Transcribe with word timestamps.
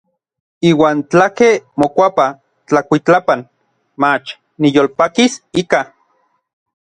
Iuan 0.69 0.97
tlakej 1.09 1.55
mokuapa 1.79 2.25
tlakuitlapan, 2.67 3.39
mach 4.01 4.27
niyolpakis 4.59 5.33
ika. 5.61 5.81